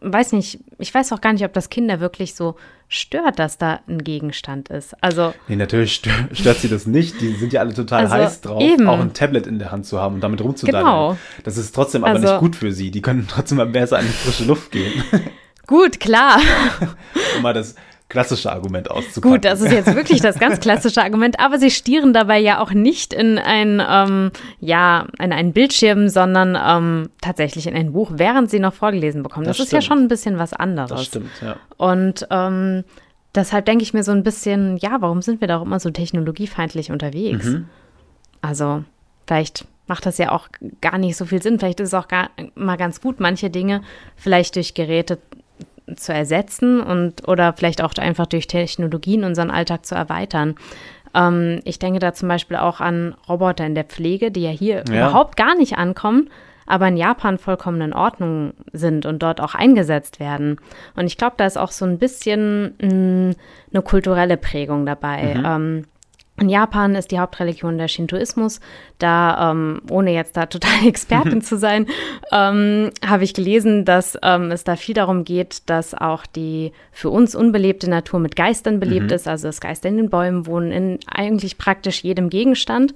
weiß 0.00 0.32
nicht, 0.32 0.60
ich 0.78 0.92
weiß 0.92 1.12
auch 1.12 1.20
gar 1.20 1.32
nicht, 1.32 1.44
ob 1.44 1.52
das 1.52 1.70
Kinder 1.70 2.00
wirklich 2.00 2.34
so 2.34 2.56
stört, 2.88 3.38
dass 3.38 3.58
da 3.58 3.80
ein 3.88 4.02
Gegenstand 4.02 4.68
ist. 4.70 4.94
Also. 5.02 5.34
Nee, 5.46 5.56
natürlich 5.56 5.94
stört, 5.94 6.36
stört 6.36 6.58
sie 6.58 6.68
das 6.68 6.86
nicht. 6.86 7.20
Die 7.20 7.34
sind 7.34 7.52
ja 7.52 7.60
alle 7.60 7.74
total 7.74 8.04
also 8.04 8.14
heiß 8.14 8.40
drauf, 8.40 8.62
eben. 8.62 8.88
auch 8.88 8.98
ein 8.98 9.12
Tablet 9.12 9.46
in 9.46 9.58
der 9.58 9.70
Hand 9.70 9.86
zu 9.86 10.00
haben 10.00 10.16
und 10.16 10.20
damit 10.22 10.40
rumzudaddeln. 10.40 10.84
Genau. 10.84 11.18
Das 11.44 11.56
ist 11.56 11.74
trotzdem 11.74 12.04
aber 12.04 12.14
also, 12.14 12.26
nicht 12.26 12.40
gut 12.40 12.56
für 12.56 12.72
sie. 12.72 12.90
Die 12.90 13.02
können 13.02 13.26
trotzdem 13.30 13.60
am 13.60 13.72
besser 13.72 13.98
in 14.00 14.06
die 14.06 14.12
frische 14.12 14.44
Luft 14.44 14.72
gehen. 14.72 15.02
Gut, 15.66 16.00
klar. 16.00 16.40
um 17.36 17.42
mal 17.42 17.52
das 17.52 17.74
klassische 18.08 18.50
Argument 18.50 18.90
auszupacken. 18.90 19.36
Gut, 19.36 19.44
das 19.44 19.60
ist 19.60 19.72
jetzt 19.72 19.94
wirklich 19.94 20.20
das 20.20 20.38
ganz 20.38 20.60
klassische 20.60 21.02
Argument, 21.02 21.38
aber 21.40 21.58
sie 21.58 21.70
stieren 21.70 22.12
dabei 22.12 22.38
ja 22.38 22.60
auch 22.60 22.70
nicht 22.70 23.12
in 23.12 23.38
ein, 23.38 23.82
ähm, 23.86 24.30
ja, 24.60 25.06
in 25.18 25.32
einen 25.32 25.52
Bildschirm, 25.52 26.08
sondern 26.08 26.56
ähm, 26.60 27.10
tatsächlich 27.20 27.66
in 27.66 27.74
ein 27.74 27.92
Buch, 27.92 28.12
während 28.14 28.50
sie 28.50 28.60
noch 28.60 28.72
vorgelesen 28.72 29.22
bekommen. 29.22 29.46
Das, 29.46 29.58
das 29.58 29.66
ist 29.66 29.72
ja 29.72 29.82
schon 29.82 29.98
ein 29.98 30.08
bisschen 30.08 30.38
was 30.38 30.54
anderes. 30.54 30.90
Das 30.90 31.04
stimmt, 31.04 31.30
ja. 31.42 31.56
Und 31.76 32.26
ähm, 32.30 32.84
deshalb 33.34 33.66
denke 33.66 33.82
ich 33.82 33.92
mir 33.92 34.02
so 34.02 34.12
ein 34.12 34.22
bisschen, 34.22 34.78
ja, 34.78 34.96
warum 35.00 35.20
sind 35.20 35.40
wir 35.40 35.48
da 35.48 35.58
auch 35.58 35.64
immer 35.64 35.80
so 35.80 35.90
technologiefeindlich 35.90 36.90
unterwegs? 36.90 37.44
Mhm. 37.44 37.68
Also, 38.40 38.84
vielleicht 39.26 39.66
macht 39.86 40.06
das 40.06 40.18
ja 40.18 40.32
auch 40.32 40.48
gar 40.80 40.98
nicht 40.98 41.16
so 41.16 41.24
viel 41.26 41.42
Sinn. 41.42 41.58
Vielleicht 41.58 41.80
ist 41.80 41.88
es 41.88 41.94
auch 41.94 42.08
gar, 42.08 42.30
mal 42.54 42.76
ganz 42.76 43.00
gut, 43.00 43.20
manche 43.20 43.50
Dinge 43.50 43.82
vielleicht 44.16 44.56
durch 44.56 44.74
Geräte 44.74 45.18
zu 45.96 46.12
ersetzen 46.12 46.80
und 46.80 47.26
oder 47.28 47.52
vielleicht 47.52 47.82
auch 47.82 47.94
einfach 47.98 48.26
durch 48.26 48.46
Technologien 48.46 49.24
unseren 49.24 49.50
Alltag 49.50 49.86
zu 49.86 49.94
erweitern. 49.94 50.54
Ähm, 51.14 51.60
ich 51.64 51.78
denke 51.78 51.98
da 51.98 52.12
zum 52.12 52.28
Beispiel 52.28 52.56
auch 52.56 52.80
an 52.80 53.14
Roboter 53.28 53.66
in 53.66 53.74
der 53.74 53.84
Pflege, 53.84 54.30
die 54.30 54.42
ja 54.42 54.50
hier 54.50 54.84
ja. 54.88 55.08
überhaupt 55.08 55.36
gar 55.36 55.54
nicht 55.54 55.78
ankommen, 55.78 56.30
aber 56.66 56.88
in 56.88 56.96
Japan 56.96 57.38
vollkommen 57.38 57.80
in 57.80 57.92
Ordnung 57.92 58.52
sind 58.72 59.06
und 59.06 59.22
dort 59.22 59.40
auch 59.40 59.54
eingesetzt 59.54 60.20
werden. 60.20 60.58
Und 60.96 61.06
ich 61.06 61.16
glaube, 61.16 61.34
da 61.38 61.46
ist 61.46 61.56
auch 61.56 61.70
so 61.70 61.84
ein 61.84 61.98
bisschen 61.98 62.74
mh, 62.80 62.88
mm, 62.88 63.34
eine 63.72 63.82
kulturelle 63.82 64.36
Prägung 64.36 64.84
dabei. 64.86 65.34
Mhm. 65.34 65.44
Ähm, 65.44 65.84
in 66.40 66.48
Japan 66.48 66.94
ist 66.94 67.10
die 67.10 67.18
Hauptreligion 67.18 67.78
der 67.78 67.88
Shintoismus. 67.88 68.60
Da, 68.98 69.50
ähm, 69.50 69.80
ohne 69.90 70.12
jetzt 70.12 70.36
da 70.36 70.46
total 70.46 70.86
Expertin 70.86 71.42
zu 71.42 71.56
sein, 71.56 71.86
ähm, 72.32 72.90
habe 73.06 73.24
ich 73.24 73.34
gelesen, 73.34 73.84
dass 73.84 74.18
ähm, 74.22 74.50
es 74.50 74.64
da 74.64 74.76
viel 74.76 74.94
darum 74.94 75.24
geht, 75.24 75.68
dass 75.68 75.94
auch 75.94 76.26
die 76.26 76.72
für 76.92 77.10
uns 77.10 77.34
unbelebte 77.34 77.88
Natur 77.88 78.20
mit 78.20 78.36
Geistern 78.36 78.80
belebt 78.80 79.06
mhm. 79.06 79.12
ist. 79.12 79.28
Also 79.28 79.48
dass 79.48 79.60
Geister 79.60 79.88
in 79.88 79.96
den 79.96 80.10
Bäumen 80.10 80.46
wohnen, 80.46 80.72
in 80.72 80.98
eigentlich 81.06 81.58
praktisch 81.58 82.02
jedem 82.02 82.30
Gegenstand. 82.30 82.94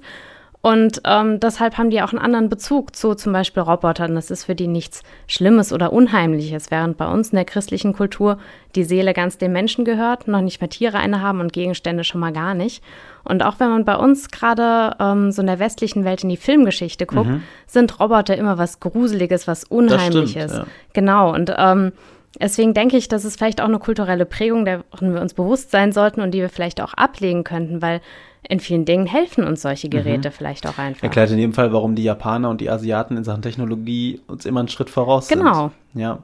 Und 0.65 1.01
ähm, 1.03 1.41
deshalb 1.41 1.77
haben 1.77 1.89
die 1.89 2.01
auch 2.01 2.13
einen 2.13 2.21
anderen 2.21 2.47
Bezug 2.47 2.95
zu 2.95 3.15
zum 3.15 3.33
Beispiel 3.33 3.61
Robotern. 3.61 4.15
Das 4.15 4.31
ist 4.31 4.45
für 4.45 4.55
die 4.55 4.67
nichts 4.67 5.03
Schlimmes 5.27 5.73
oder 5.73 5.91
Unheimliches, 5.91 6.71
während 6.71 6.95
bei 6.95 7.05
uns 7.05 7.31
in 7.31 7.35
der 7.35 7.43
christlichen 7.43 7.91
Kultur 7.91 8.37
die 8.73 8.85
Seele 8.85 9.11
ganz 9.11 9.37
dem 9.37 9.51
Menschen 9.51 9.83
gehört, 9.83 10.29
noch 10.29 10.39
nicht 10.39 10.61
mehr 10.61 10.69
Tiere 10.69 10.99
eine 10.99 11.19
haben 11.19 11.41
und 11.41 11.51
Gegenstände 11.51 12.05
schon 12.05 12.21
mal 12.21 12.31
gar 12.31 12.53
nicht. 12.53 12.81
Und 13.25 13.43
auch 13.43 13.59
wenn 13.59 13.71
man 13.71 13.83
bei 13.83 13.97
uns 13.97 14.31
gerade 14.31 14.95
ähm, 15.01 15.33
so 15.33 15.41
in 15.41 15.47
der 15.47 15.59
westlichen 15.59 16.05
Welt 16.05 16.23
in 16.23 16.29
die 16.29 16.37
Filmgeschichte 16.37 17.05
guckt, 17.05 17.27
mhm. 17.27 17.43
sind 17.67 17.99
Roboter 17.99 18.37
immer 18.37 18.57
was 18.57 18.79
Gruseliges, 18.79 19.49
was 19.49 19.65
Unheimliches. 19.65 20.51
Stimmt, 20.51 20.67
ja. 20.67 20.73
Genau. 20.93 21.33
Und 21.33 21.53
ähm, 21.57 21.91
Deswegen 22.39 22.73
denke 22.73 22.97
ich, 22.97 23.07
dass 23.07 23.25
es 23.25 23.35
vielleicht 23.35 23.61
auch 23.61 23.67
eine 23.67 23.79
kulturelle 23.79 24.25
Prägung, 24.25 24.65
der 24.65 24.83
wir 24.99 25.21
uns 25.21 25.33
bewusst 25.33 25.71
sein 25.71 25.91
sollten 25.91 26.21
und 26.21 26.31
die 26.31 26.39
wir 26.39 26.49
vielleicht 26.49 26.81
auch 26.81 26.93
ablegen 26.93 27.43
könnten, 27.43 27.81
weil 27.81 28.01
in 28.47 28.59
vielen 28.59 28.85
Dingen 28.85 29.05
helfen 29.05 29.45
uns 29.45 29.61
solche 29.61 29.87
Geräte 29.87 30.29
mhm. 30.29 30.33
vielleicht 30.33 30.67
auch 30.67 30.77
einfach. 30.77 31.03
Erklärt 31.03 31.31
in 31.31 31.37
jedem 31.37 31.53
Fall, 31.53 31.71
warum 31.71 31.95
die 31.95 32.03
Japaner 32.03 32.49
und 32.49 32.59
die 32.59 32.69
Asiaten 32.69 33.15
in 33.15 33.23
Sachen 33.23 33.41
Technologie 33.41 34.21
uns 34.27 34.45
immer 34.45 34.59
einen 34.59 34.69
Schritt 34.69 34.89
voraus 34.89 35.27
sind. 35.27 35.39
Genau. 35.39 35.71
Ja. 35.93 36.19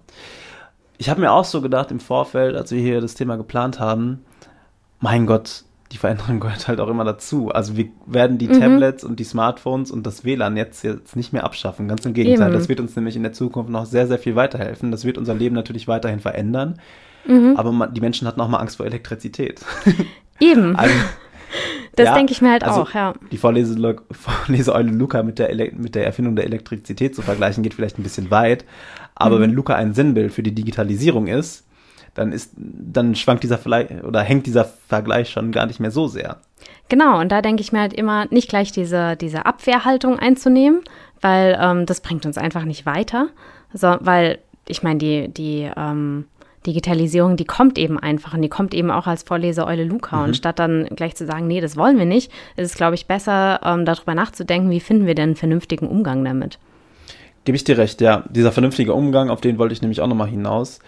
Ich 0.97 1.09
habe 1.09 1.21
mir 1.21 1.31
auch 1.31 1.45
so 1.45 1.61
gedacht 1.61 1.91
im 1.91 2.01
Vorfeld, 2.01 2.55
als 2.55 2.71
wir 2.71 2.81
hier 2.81 2.99
das 2.99 3.13
Thema 3.13 3.37
geplant 3.37 3.79
haben, 3.79 4.25
mein 4.99 5.25
Gott, 5.25 5.63
die 5.91 5.97
Veränderung 5.97 6.39
gehört 6.39 6.67
halt 6.67 6.79
auch 6.79 6.87
immer 6.87 7.03
dazu. 7.03 7.49
Also 7.49 7.75
wir 7.75 7.87
werden 8.05 8.37
die 8.37 8.47
mhm. 8.47 8.59
Tablets 8.59 9.03
und 9.03 9.19
die 9.19 9.23
Smartphones 9.23 9.91
und 9.91 10.05
das 10.05 10.23
WLAN 10.23 10.55
jetzt, 10.55 10.83
jetzt 10.83 11.15
nicht 11.15 11.33
mehr 11.33 11.43
abschaffen. 11.43 11.87
Ganz 11.87 12.05
im 12.05 12.13
Gegenteil. 12.13 12.49
Eben. 12.49 12.57
Das 12.57 12.69
wird 12.69 12.79
uns 12.79 12.95
nämlich 12.95 13.15
in 13.15 13.23
der 13.23 13.33
Zukunft 13.33 13.71
noch 13.71 13.85
sehr, 13.85 14.07
sehr 14.07 14.19
viel 14.19 14.35
weiterhelfen. 14.35 14.91
Das 14.91 15.03
wird 15.03 15.17
unser 15.17 15.33
Leben 15.33 15.55
natürlich 15.55 15.87
weiterhin 15.87 16.19
verändern. 16.19 16.79
Mhm. 17.25 17.55
Aber 17.57 17.71
man, 17.71 17.93
die 17.93 18.01
Menschen 18.01 18.27
hatten 18.27 18.39
auch 18.39 18.47
mal 18.47 18.57
Angst 18.57 18.77
vor 18.77 18.85
Elektrizität. 18.85 19.61
Eben. 20.39 20.77
Also, 20.87 20.93
das 21.95 22.05
ja, 22.05 22.13
denke 22.13 22.31
ich 22.31 22.41
mir 22.43 22.51
halt 22.51 22.63
also 22.63 22.83
auch, 22.83 22.93
ja. 22.93 23.13
Die 23.31 23.37
Vorlese 23.37 23.75
Vorleseeule 24.11 24.91
Luca 24.91 25.23
mit 25.23 25.39
der, 25.39 25.49
mit 25.73 25.95
der 25.95 26.05
Erfindung 26.05 26.35
der 26.35 26.45
Elektrizität 26.45 27.15
zu 27.15 27.23
vergleichen, 27.23 27.63
geht 27.63 27.73
vielleicht 27.73 27.97
ein 27.97 28.03
bisschen 28.03 28.29
weit. 28.29 28.65
Aber 29.15 29.37
mhm. 29.37 29.41
wenn 29.41 29.51
Luca 29.53 29.75
ein 29.75 29.95
Sinnbild 29.95 30.31
für 30.31 30.43
die 30.43 30.53
Digitalisierung 30.53 31.25
ist, 31.25 31.65
dann 32.19 32.33
ist, 32.33 32.51
dann 32.57 33.15
schwankt 33.15 33.43
dieser 33.43 33.57
Vergleich 33.57 34.03
oder 34.03 34.21
hängt 34.21 34.45
dieser 34.45 34.65
Vergleich 34.65 35.29
schon 35.29 35.51
gar 35.53 35.65
nicht 35.65 35.79
mehr 35.79 35.91
so 35.91 36.07
sehr. 36.07 36.37
Genau, 36.89 37.19
und 37.19 37.31
da 37.31 37.41
denke 37.41 37.61
ich 37.61 37.71
mir 37.71 37.79
halt 37.79 37.93
immer, 37.93 38.25
nicht 38.29 38.49
gleich 38.49 38.71
diese, 38.73 39.15
diese 39.15 39.45
Abwehrhaltung 39.45 40.19
einzunehmen, 40.19 40.81
weil 41.21 41.57
ähm, 41.61 41.85
das 41.85 42.01
bringt 42.01 42.25
uns 42.25 42.37
einfach 42.37 42.65
nicht 42.65 42.85
weiter. 42.85 43.29
So, 43.73 43.95
weil, 44.01 44.39
ich 44.67 44.83
meine, 44.83 44.99
die, 44.99 45.29
die 45.29 45.71
ähm, 45.77 46.25
Digitalisierung, 46.65 47.37
die 47.37 47.45
kommt 47.45 47.77
eben 47.77 47.97
einfach 47.97 48.33
und 48.33 48.41
die 48.41 48.49
kommt 48.49 48.73
eben 48.73 48.91
auch 48.91 49.07
als 49.07 49.23
Vorleseeule 49.23 49.85
Luca. 49.85 50.17
Mhm. 50.17 50.23
Und 50.23 50.33
statt 50.35 50.59
dann 50.59 50.87
gleich 50.87 51.15
zu 51.15 51.25
sagen, 51.25 51.47
nee, 51.47 51.61
das 51.61 51.77
wollen 51.77 51.97
wir 51.97 52.05
nicht, 52.05 52.31
ist 52.57 52.71
es, 52.71 52.75
glaube 52.75 52.95
ich, 52.95 53.05
besser, 53.05 53.61
ähm, 53.63 53.85
darüber 53.85 54.13
nachzudenken, 54.13 54.69
wie 54.71 54.81
finden 54.81 55.07
wir 55.07 55.15
denn 55.15 55.29
einen 55.29 55.35
vernünftigen 55.37 55.87
Umgang 55.87 56.25
damit. 56.25 56.59
Gebe 57.45 57.55
ich 57.55 57.63
dir 57.63 57.77
recht, 57.77 58.01
ja. 58.01 58.25
Dieser 58.29 58.51
vernünftige 58.51 58.93
Umgang, 58.93 59.29
auf 59.29 59.39
den 59.39 59.57
wollte 59.57 59.73
ich 59.73 59.81
nämlich 59.81 60.01
auch 60.01 60.07
nochmal 60.07 60.27
hinaus 60.27 60.79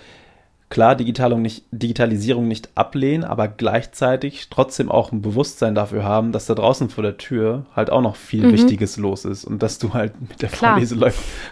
klar 0.71 0.95
Digitalung 0.95 1.41
nicht, 1.41 1.65
Digitalisierung 1.71 2.47
nicht 2.47 2.69
ablehnen, 2.75 3.25
aber 3.25 3.49
gleichzeitig 3.49 4.47
trotzdem 4.49 4.89
auch 4.89 5.11
ein 5.11 5.21
Bewusstsein 5.21 5.75
dafür 5.75 6.05
haben, 6.05 6.31
dass 6.31 6.45
da 6.45 6.55
draußen 6.55 6.89
vor 6.89 7.03
der 7.03 7.17
Tür 7.17 7.65
halt 7.75 7.91
auch 7.91 8.01
noch 8.01 8.15
viel 8.15 8.47
mhm. 8.47 8.53
Wichtiges 8.53 8.95
los 8.95 9.25
ist 9.25 9.43
und 9.43 9.61
dass 9.61 9.79
du 9.79 9.93
halt 9.93 10.13
mit 10.21 10.41
der 10.41 10.49
Vorlese 10.49 10.95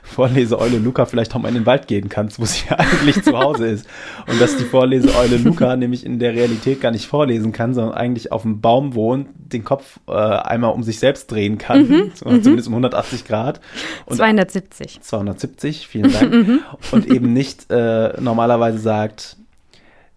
Vorleseeule 0.04 0.78
Luca 0.78 1.06
vielleicht 1.06 1.36
auch 1.36 1.40
mal 1.40 1.50
in 1.50 1.56
den 1.56 1.66
Wald 1.66 1.88
gehen 1.88 2.08
kannst, 2.08 2.40
wo 2.40 2.46
sie 2.46 2.62
ja 2.70 2.78
eigentlich 2.80 3.22
zu 3.22 3.38
Hause 3.38 3.68
ist. 3.68 3.88
Und 4.26 4.40
dass 4.40 4.56
die 4.56 4.64
Vorleseeule 4.64 5.36
Luca 5.36 5.76
nämlich 5.76 6.06
in 6.06 6.20
der 6.20 6.34
Realität 6.34 6.80
gar 6.80 6.92
nicht 6.92 7.06
vorlesen 7.06 7.52
kann, 7.52 7.74
sondern 7.74 7.96
eigentlich 7.96 8.32
auf 8.32 8.44
dem 8.44 8.62
Baum 8.62 8.96
wohnt, 8.96 9.28
den 9.36 9.66
Kopf 9.66 10.00
äh, 10.08 10.14
einmal 10.14 10.72
um 10.72 10.84
sich 10.84 10.98
selbst 10.98 11.30
drehen 11.30 11.58
kann, 11.58 11.88
mhm. 11.90 11.96
mhm. 12.26 12.44
zumindest 12.44 12.70
um 12.70 12.74
180 12.74 13.26
Grad. 13.26 13.60
Und 14.06 14.16
270. 14.16 15.02
270, 15.02 15.88
vielen 15.88 16.14
Dank. 16.14 16.34
Mhm. 16.34 16.60
und 16.94 17.08
eben 17.08 17.34
nicht 17.34 17.70
äh, 17.70 18.14
normalerweise 18.22 18.78
sagt, 18.78 19.09
sagt, 19.10 19.38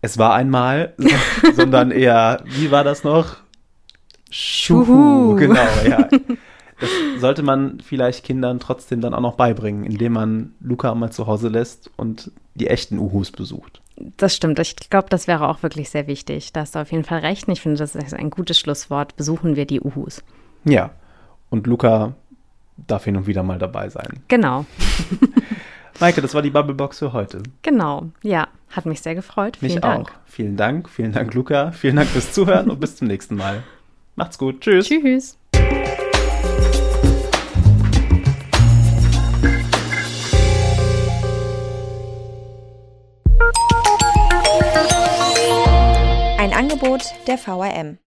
es 0.00 0.18
war 0.18 0.34
einmal, 0.34 0.94
sondern 1.54 1.90
eher, 1.90 2.42
wie 2.44 2.70
war 2.70 2.84
das 2.84 3.04
noch? 3.04 3.36
Schuhu. 4.30 5.36
Genau, 5.36 5.68
ja. 5.86 6.08
Das 6.80 6.90
sollte 7.18 7.42
man 7.42 7.78
vielleicht 7.80 8.24
Kindern 8.24 8.58
trotzdem 8.58 9.00
dann 9.00 9.14
auch 9.14 9.20
noch 9.20 9.36
beibringen, 9.36 9.84
indem 9.84 10.14
man 10.14 10.54
Luca 10.60 10.94
mal 10.94 11.12
zu 11.12 11.26
Hause 11.26 11.48
lässt 11.48 11.90
und 11.96 12.32
die 12.54 12.66
echten 12.66 12.98
Uhus 12.98 13.30
besucht. 13.30 13.80
Das 14.16 14.34
stimmt. 14.34 14.58
Ich 14.58 14.74
glaube, 14.90 15.08
das 15.08 15.28
wäre 15.28 15.48
auch 15.48 15.62
wirklich 15.62 15.90
sehr 15.90 16.06
wichtig. 16.06 16.52
Da 16.52 16.60
hast 16.60 16.74
du 16.74 16.80
auf 16.80 16.90
jeden 16.90 17.04
Fall 17.04 17.20
recht. 17.20 17.46
Ich 17.48 17.60
finde, 17.60 17.78
das 17.78 17.94
ist 17.94 18.14
ein 18.14 18.30
gutes 18.30 18.58
Schlusswort. 18.58 19.16
Besuchen 19.16 19.54
wir 19.54 19.66
die 19.66 19.80
Uhus. 19.80 20.24
Ja. 20.64 20.90
Und 21.50 21.66
Luca 21.66 22.14
darf 22.76 23.04
hin 23.04 23.16
und 23.16 23.26
wieder 23.26 23.42
mal 23.42 23.58
dabei 23.58 23.88
sein. 23.90 24.20
Genau. 24.28 24.64
Maike, 26.00 26.20
das 26.20 26.34
war 26.34 26.42
die 26.42 26.50
Bubblebox 26.50 26.98
für 26.98 27.12
heute. 27.12 27.42
Genau, 27.62 28.10
ja. 28.22 28.48
Hat 28.70 28.86
mich 28.86 29.02
sehr 29.02 29.14
gefreut. 29.14 29.58
Vielen 29.58 29.72
mich 29.72 29.80
Dank. 29.80 30.08
auch. 30.08 30.12
Vielen 30.26 30.56
Dank. 30.56 30.88
Vielen 30.88 31.12
Dank, 31.12 31.34
Luca. 31.34 31.72
Vielen 31.72 31.96
Dank 31.96 32.08
fürs 32.08 32.32
Zuhören 32.32 32.70
und 32.70 32.80
bis 32.80 32.96
zum 32.96 33.08
nächsten 33.08 33.36
Mal. 33.36 33.62
Macht's 34.16 34.38
gut. 34.38 34.60
Tschüss. 34.60 34.88
Tschüss. 34.88 35.38
Ein 46.38 46.52
Angebot 46.54 47.02
der 47.26 47.38
VRM. 47.38 47.98